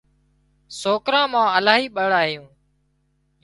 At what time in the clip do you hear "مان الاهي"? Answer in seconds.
1.31-1.87